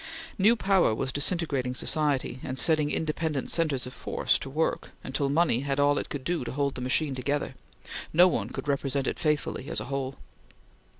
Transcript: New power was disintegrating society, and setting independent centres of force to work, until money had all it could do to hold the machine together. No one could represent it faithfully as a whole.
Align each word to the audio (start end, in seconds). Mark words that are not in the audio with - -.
New 0.39 0.55
power 0.55 0.95
was 0.95 1.11
disintegrating 1.11 1.75
society, 1.75 2.39
and 2.41 2.57
setting 2.57 2.89
independent 2.89 3.51
centres 3.51 3.85
of 3.85 3.93
force 3.93 4.39
to 4.39 4.49
work, 4.49 4.89
until 5.03 5.29
money 5.29 5.59
had 5.59 5.79
all 5.79 5.99
it 5.99 6.09
could 6.09 6.23
do 6.23 6.43
to 6.43 6.51
hold 6.53 6.73
the 6.73 6.81
machine 6.81 7.13
together. 7.13 7.53
No 8.11 8.27
one 8.27 8.49
could 8.49 8.67
represent 8.67 9.05
it 9.05 9.19
faithfully 9.19 9.69
as 9.69 9.79
a 9.79 9.85
whole. 9.85 10.15